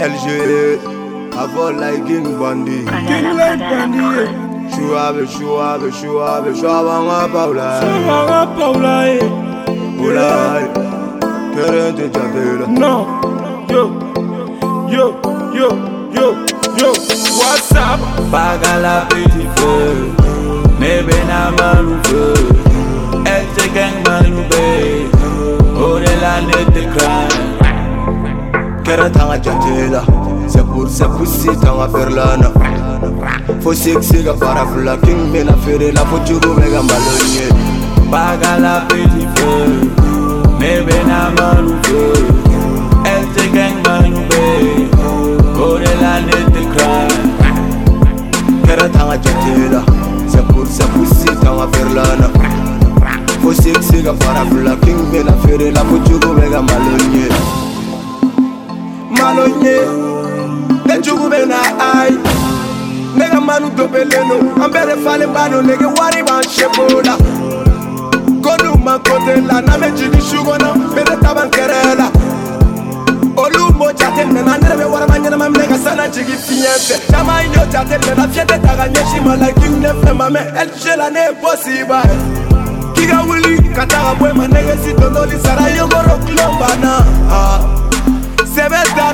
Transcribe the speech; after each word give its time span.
LG, 0.00 0.80
I 1.36 1.46
fall 1.52 1.74
like 1.74 2.06
King 2.06 2.38
Bundy. 2.38 2.86
King 2.86 3.36
like 3.36 3.58
Bundy. 3.60 4.24
Suave, 4.72 5.28
suave, 5.28 5.92
suave, 5.92 6.56
suave, 6.56 7.04
nga 7.04 7.28
Paula. 7.28 7.68
Suave, 7.84 8.48
Paula, 8.56 8.94
eh. 9.12 9.20
Paula, 10.00 10.72
Terente 11.52 12.08
Jabela. 12.08 12.66
No, 12.66 13.20
yo, 13.68 13.92
yo, 14.88 15.20
yo, 15.52 15.68
yo, 16.16 16.26
yo. 16.80 16.90
What's 17.36 17.72
up? 17.76 18.00
Paga 18.32 18.80
la 18.80 19.04
petit 19.10 19.48
feu, 19.60 20.16
nebe 20.80 21.16
na 21.28 21.52
malouve. 21.60 22.40
Elle 23.26 23.46
te 23.54 23.68
gang 23.74 24.00
la 26.22 26.40
nete 26.40 26.88
crime. 26.96 27.19
kɛra 28.90 29.08
tanga 29.10 29.36
jate 29.38 29.88
la 29.92 30.02
c'est 30.48 30.58
da. 30.58 30.64
pour 30.64 30.88
c'est 30.88 31.06
pusi 31.16 31.48
tanga 31.62 31.86
perla 31.86 32.36
na 32.42 32.48
fo 33.62 33.72
sexy 33.72 34.24
ka 34.24 34.34
fara 34.34 34.66
fila 34.72 34.96
king 35.04 35.30
bena 35.32 35.54
feere 35.62 35.92
la 35.92 36.02
fo 36.10 36.16
cogo 36.26 36.50
bɛ 36.58 36.66
ka 36.72 36.82
malo 36.88 37.14
ye 37.34 37.46
bagala 38.10 38.72
peti 38.88 39.24
fɛ 39.34 39.52
ne 40.58 40.72
bena 40.86 41.18
manu 41.36 41.74
fɛ 41.84 42.02
elle 43.12 43.26
te 43.34 43.44
gagne 43.54 43.80
manu 43.86 44.20
bɛ 44.30 44.44
o 45.62 45.78
de 45.82 45.92
la 46.02 46.14
ne 46.26 46.38
te 46.54 46.62
cry 46.72 47.14
kɛra 48.64 48.86
tanga 48.94 49.16
jate 49.24 49.54
la 49.72 49.82
c'est 50.26 50.36
da. 50.38 50.52
pour 50.52 50.66
c'est 50.66 50.90
pusi 50.94 51.30
tanga 51.42 51.66
perla 51.74 52.04
na 52.20 52.28
fo 53.40 53.52
sexy 53.52 54.02
ka 54.02 54.12
fara 54.20 54.42
fila 54.50 54.74
king 54.82 55.00
bena 55.12 55.32
feere 55.44 55.70
la 55.76 55.82
fo 55.88 55.96
cogo 56.06 56.34
bɛ 56.34 56.46
ka 56.50 56.60
malo 56.68 57.69
balonye 59.30 59.76
Denjugu 60.86 61.28
bɛ 61.30 61.46
na 61.46 61.56
ayi 61.78 62.18
Ne 63.16 63.28
ka 63.28 63.40
manu 63.40 63.70
dobelen 63.70 64.28
no 64.28 64.64
An 64.64 64.70
bɛɛ 64.70 64.86
de 64.86 64.96
falen 65.04 65.32
ba 65.32 65.48
no 65.48 65.62
nege 65.62 65.86
wari 65.98 66.22
b'an 66.22 66.42
sɛbo 66.42 67.04
la 67.06 67.16
Ko 68.42 68.78
ma 68.78 68.98
kote 68.98 69.36
la 69.46 69.60
n'an 69.60 69.80
bɛ 69.80 69.96
jigin 69.96 70.20
su 70.20 70.36
kɔnɔ 70.36 70.94
Bere 70.94 71.16
taban 71.20 71.50
kɛrɛ 71.50 71.96
la. 71.98 72.10
Olu 73.36 73.72
m'o 73.78 73.92
jate 73.92 74.24
minɛ 74.26 74.60
ne 74.60 74.68
de 74.68 74.74
bɛ 74.80 74.86
warama 74.90 75.16
ɲɛnama 75.18 75.48
minɛ 75.52 75.68
ka 75.68 75.76
sanna 75.76 76.08
jigin 76.08 76.38
fiɲɛ 76.46 76.72
fɛ 76.86 77.10
Caman 77.10 77.52
y'o 77.52 77.62
jate 77.70 77.96
minɛ 78.06 78.26
fiɲɛ 78.32 78.46
tɛ 78.46 78.62
ta 78.62 78.76
ka 78.76 78.86
ɲɛsin 78.88 79.24
ma 79.24 79.34
la 79.36 79.52
Kiw 79.52 79.76
ne 79.78 79.88
fɛ 80.02 80.16
ma 80.16 80.28
mɛ 80.28 80.40
LG 80.66 80.96
la 80.96 81.08
ne 81.10 81.20
ye 81.20 81.32
bɔsi 81.42 81.88
ba. 81.88 82.02
Ye 82.96 83.06
K'i 83.06 83.08
ka 83.08 83.22
wuli 83.24 83.74
ka 83.74 83.84
taa 83.86 84.02
ka 84.02 84.14
bɔ 84.18 84.26
yen 84.28 84.36
ma 84.36 84.46
nɛgɛsi 84.46 84.90
dondoli 84.98 85.38
sara 85.40 85.70
yɔngɔrɔ 85.70 86.14
kulon 86.24 86.58
banna. 86.58 87.04
Ah. 87.30 87.80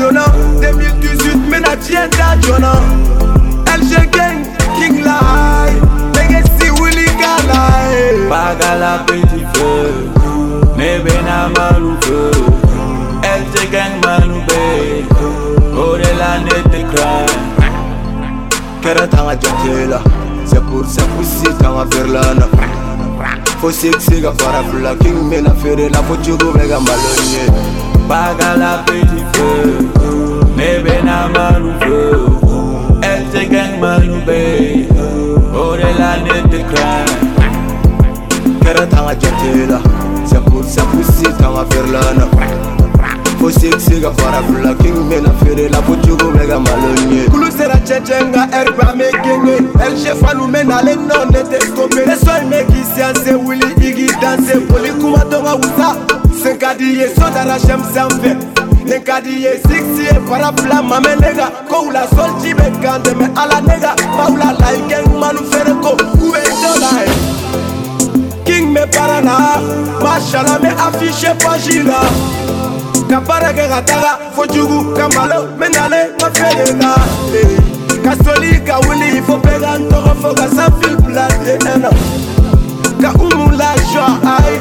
Dona 0.00 0.24
2018 0.60 1.36
mena 1.50 1.76
tienda 1.76 2.34
jona. 2.40 2.72
LG 3.66 4.10
Gang, 4.10 4.46
King 4.78 5.04
Lai, 5.04 5.72
Legacy 6.14 6.70
Willy 6.80 7.04
Galai. 7.20 8.26
Paga 8.30 8.76
la 8.80 9.04
petit 9.04 9.44
feu, 9.52 10.08
nebe 10.76 11.12
na 11.26 11.50
malouve. 11.50 12.30
Elle 13.22 13.44
te 13.52 13.66
gang 13.70 14.00
maloube, 14.02 15.04
ore 15.76 16.10
la 16.18 16.38
nete 16.38 16.80
crime. 16.88 17.44
Kera 18.80 19.06
tanga 19.06 19.36
c'est 20.46 20.64
pour 20.64 20.86
c'est 20.88 21.06
pour 21.10 21.24
si 21.24 21.44
tanga 21.62 21.84
perlana. 21.84 22.48
Fo 23.60 23.70
sexy 23.70 24.22
ga 24.22 24.30
parafla, 24.30 24.94
King 24.98 25.28
mena 25.28 25.50
fere 25.62 25.90
la 25.90 26.02
fo 26.02 26.16
chugu 26.22 26.56
mega 26.56 26.80
malonye. 26.80 27.44
Paga 28.08 28.56
la 28.56 28.78
petit 28.86 29.24
feu, 29.34 29.89
fɛrɛ 38.70 38.86
t'an 38.88 39.06
ka 39.06 39.14
jate 39.20 39.66
la 39.68 39.78
sɛpu 40.30 40.62
sɛpu 40.62 41.02
se 41.02 41.28
t'an 41.38 41.54
ka 41.54 41.64
feerela 41.70 42.00
na 42.18 42.26
fo 43.38 43.50
segise 43.50 44.00
ka 44.00 44.10
fara 44.18 44.42
fila 44.46 44.74
king 44.76 44.98
bɛna 45.08 45.30
feere 45.40 45.68
la 45.70 45.82
fo 45.82 45.94
cogo 45.96 46.30
bɛ 46.34 46.46
ka 46.48 46.58
malo 46.58 46.90
ye 47.10 47.26
kulu 47.30 47.50
sera 47.50 47.74
cɛncɛn 47.86 48.32
ka 48.32 48.46
ɛri 48.58 48.72
bɛ 48.78 48.84
an 48.90 48.98
bɛ 48.98 49.08
genge 49.24 49.56
ɛri 49.82 49.96
sefalu 50.02 50.46
bɛ 50.52 50.60
n'ale 50.68 50.94
nɔ 51.08 51.18
ne 51.32 51.40
tɛ 51.50 51.58
stoppe 51.66 52.06
ne 52.06 52.14
sɔ 52.14 52.42
in 52.42 52.50
bɛ 52.50 52.58
k'i 52.70 52.82
seanse 52.94 53.32
wuli 53.44 53.68
i 53.86 53.90
k'i 53.96 54.08
danse 54.20 54.54
boli 54.68 54.90
kuma 55.00 55.24
dɔn 55.30 55.42
ka 55.44 55.54
wusa 55.60 55.90
sen 56.42 56.56
ka 56.58 56.74
di 56.74 56.84
i 56.84 56.98
ye 57.00 57.08
so 57.08 57.26
dara 57.34 57.56
sɛm 57.58 57.82
sanfɛ 57.92 58.32
ne 58.86 58.98
ka 59.00 59.20
di 59.20 59.34
ye 59.46 59.58
siksi 59.66 60.04
ye 60.10 60.16
fara 60.28 60.52
fila 60.56 60.80
mamɛ 60.82 61.18
ne 61.20 61.34
ka 61.34 61.50
kow 61.68 61.90
la 61.90 62.06
sɔliji 62.06 62.54
bɛ 62.54 62.82
kan 62.82 63.02
tɛmɛ 63.02 63.26
ala 63.36 63.60
ne 63.62 63.80
ka 63.80 63.96
baw 64.16 64.32
la 64.36 64.54
layi 64.62 64.80
kɛ 64.88 65.02
ɲumanu 65.06 65.42
feere 65.50 65.74
ko 65.82 65.96
k'u 65.96 66.30
bɛ 66.30 66.42
dɔ 66.62 66.72
la 66.80 66.92
ye 67.02 67.30
he. 68.80 68.86
King 68.86 68.86
me 68.86 68.86
parana, 68.86 70.00
mashallah 70.00 70.58
me 70.60 70.70
affiche 70.70 71.34
pagina. 71.38 72.00
Kapara 73.08 73.52
ke 73.52 73.68
gataga, 73.68 74.18
fojugu 74.34 74.94
kamalo, 74.96 75.48
menale 75.56 76.12
maferela. 76.18 76.94
Kasoli 78.02 78.64
ka 78.66 78.80
wuli, 78.80 79.20
fo 79.22 79.38
pega 79.38 79.78
ntoro 79.78 80.14
fo 80.20 80.34
ka 80.34 80.48
sans 80.48 80.70
fil 80.80 80.96
plate 80.96 81.58
ena. 81.66 81.90
Ka 83.00 83.12
umu 83.18 83.50
la 83.56 83.74
joie 83.92 84.18
ay, 84.24 84.60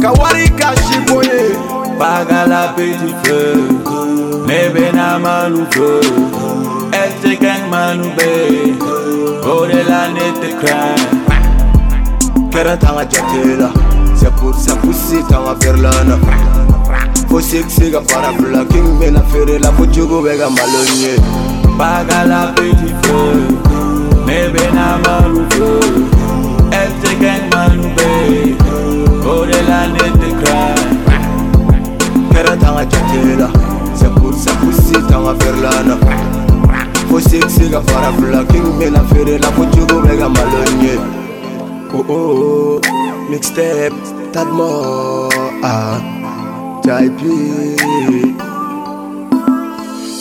ka 0.00 0.12
wari 0.12 0.48
ka 0.50 0.74
shiboye. 0.74 1.54
Paga 1.98 2.46
la 2.46 2.72
petit 2.74 3.14
feu, 3.24 3.68
nebe 4.46 4.92
na 4.94 5.18
malouve. 5.18 6.00
Elle 6.94 7.12
te 7.22 7.40
gang 7.40 7.68
maloube, 7.70 8.76
ore 9.44 9.82
la 9.88 10.08
Kɛra 12.52 12.76
t'an 12.76 12.96
ka 12.96 13.04
jate 13.08 13.58
la 13.58 13.70
C'est 14.14 14.30
pour 14.34 14.54
ça 14.54 14.76
poussé 14.76 15.22
t'an 15.26 15.42
ka 15.44 15.54
verlan 15.58 16.04
na 16.06 16.16
Fo 17.26 17.40
sexe 17.40 17.76
faire 17.76 18.02
fara 18.06 18.30
fila 18.36 18.62
King 18.66 18.98
bɛna 19.00 19.22
feere 19.32 19.58
la 19.58 19.72
fo 19.72 19.86
jogo 19.90 20.20
bɛ 20.20 20.36
ka 20.36 20.50
malo 20.50 20.82
ye 21.00 21.16
Bagala 21.78 22.52
petit 22.54 22.92
feu 23.04 23.56
Ne 24.26 24.52
bɛna 24.52 24.98
malo 25.02 25.46
est-ce 26.72 27.08
te 27.08 27.22
gagne 27.22 27.48
manu 27.52 27.88
Pour 29.22 29.46
de 29.46 29.58
la 29.68 29.88
ne 29.88 30.04
te 30.20 30.28
cry 30.42 30.74
Kɛra 32.32 32.56
t'an 32.58 32.74
ka 32.76 32.84
jate 32.84 33.38
la 33.38 33.48
C'est 33.94 34.12
pour 34.12 34.34
ça 34.34 34.50
poussé 34.60 35.00
t'an 35.08 35.24
ka 35.24 35.32
verlan 35.40 35.84
na 35.88 35.96
Fo 37.08 37.18
sexe 37.18 37.56
faire 37.56 37.82
fara 37.86 38.12
fila 38.12 38.44
King 38.44 38.78
bɛna 38.78 39.00
feere 39.10 39.38
la 39.38 39.48
fo 39.52 39.64
jogo 39.74 40.02
bɛ 40.02 40.18
ka 40.18 40.28
malo 40.28 40.62
ye 40.82 41.21
oh 41.94 42.04
oh, 42.08 42.80
mixtape 42.80 42.80
mixtape 43.30 43.92
Tadmore 44.32 45.28
ah 45.62 46.00
JP 46.84 47.20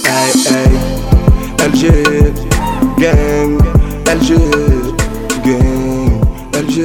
Hey 0.03 0.31
hey 0.47 0.73
LG 1.63 1.83
gang 2.99 3.51
LG 4.03 4.29
gang 5.47 6.11
LG 6.59 6.77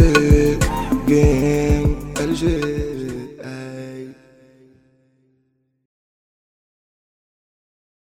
gang 1.10 1.84
LG 2.14 2.65